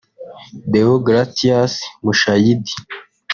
[0.73, 2.73] Déogratias Mushayidi